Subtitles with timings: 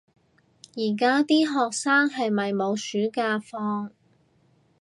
[0.75, 3.91] 而家啲學生係咪冇暑假放